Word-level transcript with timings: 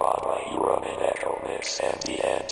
Rama 0.00 0.38
Hero 0.46 0.80
Echo 0.82 1.42
Mix 1.46 1.78
and 1.80 2.00
the 2.04 2.16
end 2.26 2.48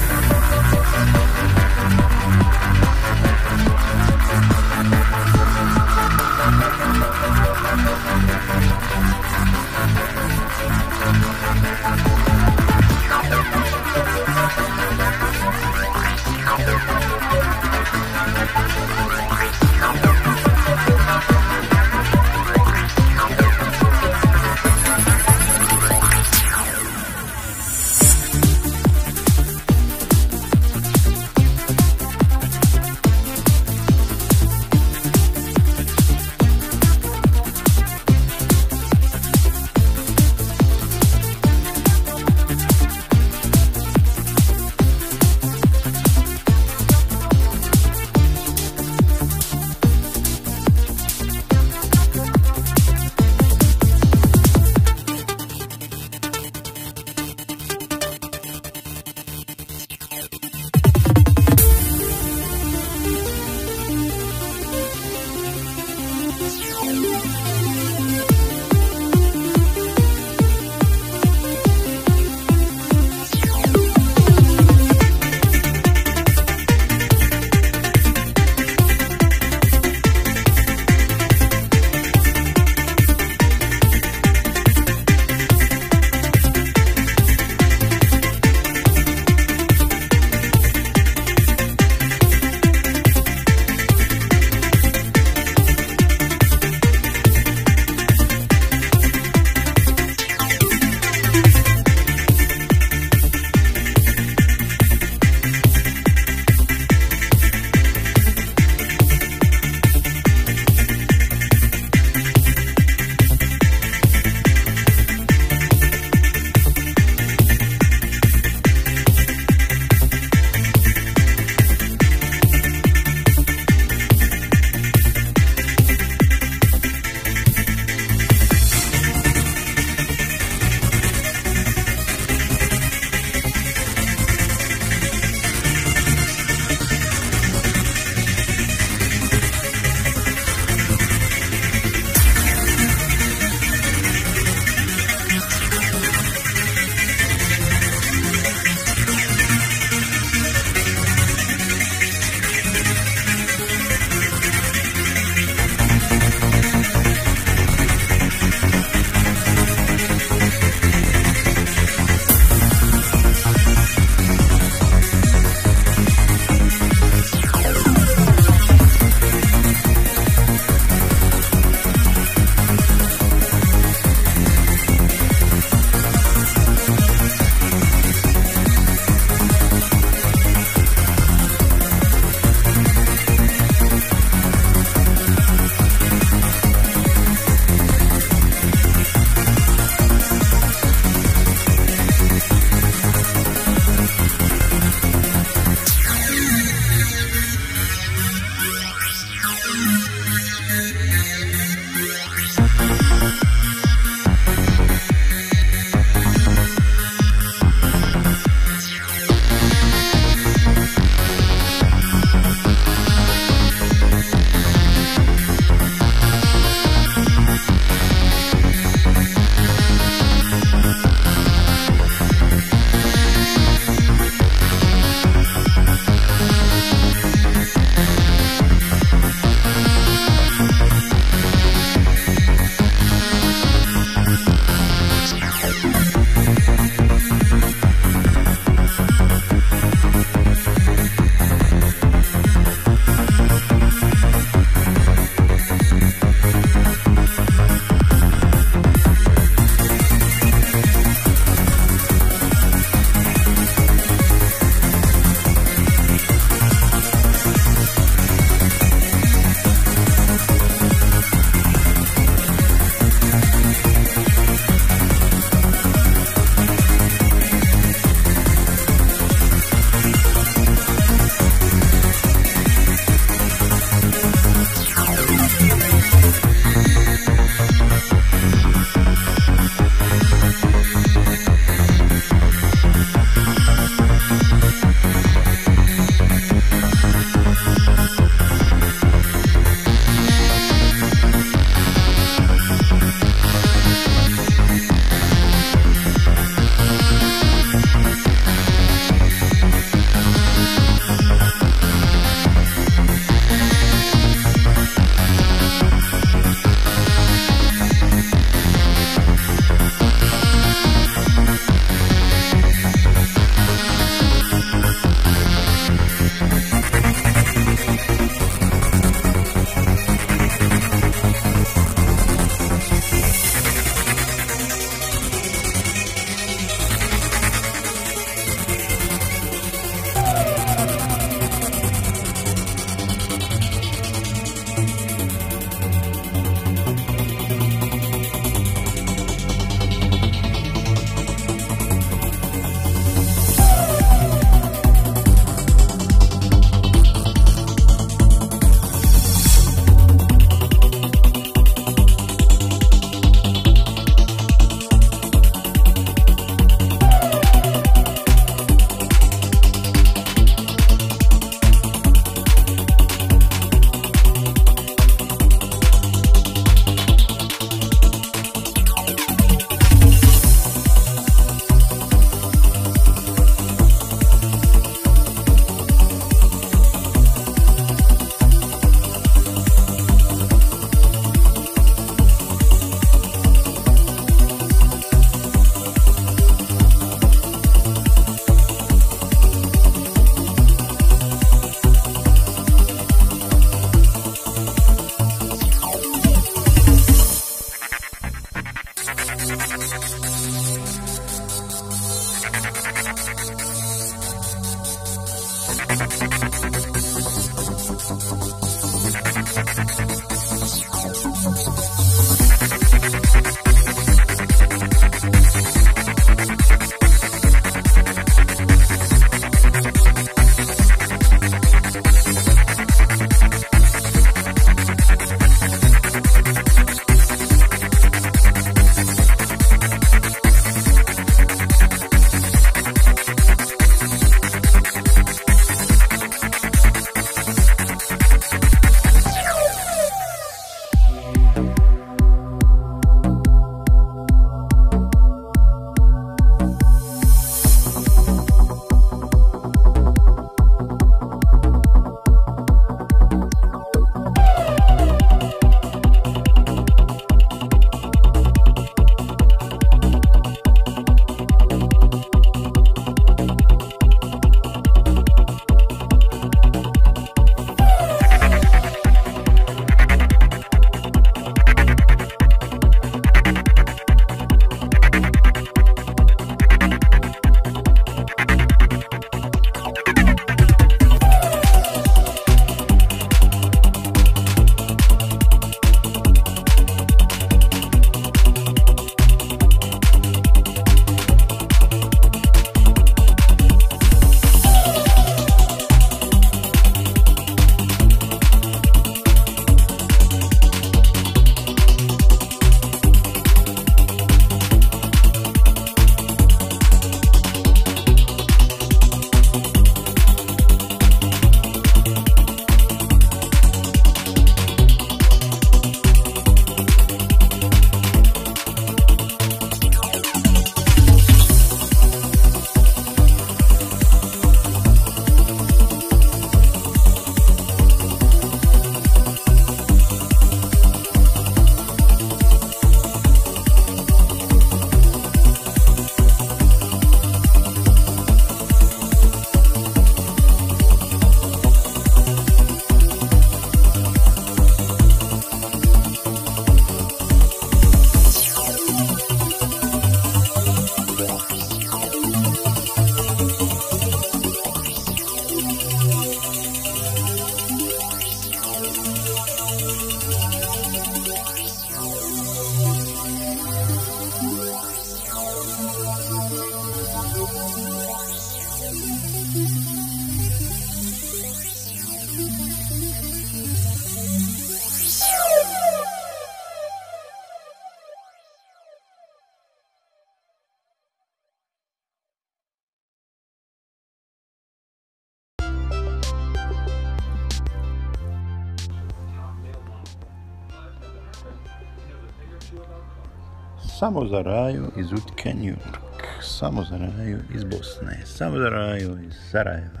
Samo 594.00 594.26
za 594.26 594.42
raju 594.42 594.90
iz 594.96 595.12
Utke, 595.12 595.54
New 595.54 595.74
York. 595.74 595.98
Samo 596.42 596.84
za 596.84 596.96
raju 596.96 597.38
iz 597.54 597.64
Bosne. 597.64 598.22
Samo 598.24 598.58
za 598.58 598.68
raju 598.68 599.18
iz 599.26 599.34
Sarajeva. 599.50 600.00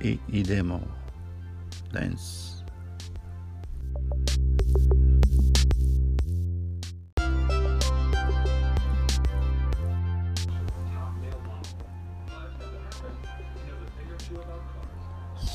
I 0.00 0.18
idemo. 0.28 0.80
Dance. 1.92 2.52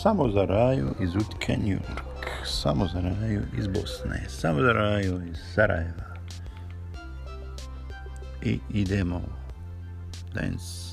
Samo 0.01 0.29
za 0.29 0.45
raju 0.45 0.88
iz 0.99 1.15
Utke, 1.15 1.57
New 1.57 1.77
York. 1.77 2.06
Samo 2.61 2.88
za 2.88 2.99
raju 2.99 3.41
iz 3.57 3.67
Bosne. 3.67 4.25
Samo 4.29 4.61
za 4.61 4.73
raju 4.73 5.21
iz 5.31 5.38
Sarajeva. 5.55 6.15
I 8.41 8.59
idemo. 8.69 9.21
Dance. 10.34 10.86